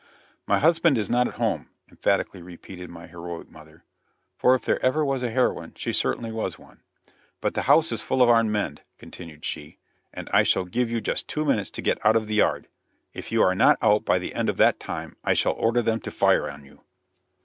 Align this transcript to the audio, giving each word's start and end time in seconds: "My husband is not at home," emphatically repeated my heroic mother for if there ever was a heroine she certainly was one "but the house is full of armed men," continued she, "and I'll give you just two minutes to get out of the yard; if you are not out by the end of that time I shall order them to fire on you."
"My 0.47 0.57
husband 0.57 0.97
is 0.97 1.11
not 1.11 1.27
at 1.27 1.35
home," 1.35 1.69
emphatically 1.91 2.41
repeated 2.41 2.89
my 2.89 3.05
heroic 3.05 3.51
mother 3.51 3.83
for 4.35 4.55
if 4.55 4.65
there 4.65 4.83
ever 4.83 5.05
was 5.05 5.21
a 5.21 5.29
heroine 5.29 5.73
she 5.75 5.93
certainly 5.93 6.31
was 6.31 6.57
one 6.57 6.81
"but 7.39 7.53
the 7.53 7.61
house 7.69 7.91
is 7.91 8.01
full 8.01 8.23
of 8.23 8.27
armed 8.27 8.49
men," 8.49 8.79
continued 8.97 9.45
she, 9.45 9.77
"and 10.11 10.27
I'll 10.33 10.65
give 10.65 10.89
you 10.89 11.01
just 11.01 11.27
two 11.27 11.45
minutes 11.45 11.69
to 11.69 11.83
get 11.83 12.03
out 12.03 12.15
of 12.15 12.25
the 12.25 12.33
yard; 12.33 12.67
if 13.13 13.31
you 13.31 13.43
are 13.43 13.53
not 13.53 13.77
out 13.79 14.03
by 14.03 14.17
the 14.17 14.33
end 14.33 14.49
of 14.49 14.57
that 14.57 14.79
time 14.79 15.17
I 15.23 15.35
shall 15.35 15.53
order 15.53 15.83
them 15.83 15.99
to 15.99 16.09
fire 16.09 16.49
on 16.49 16.65
you." 16.65 16.81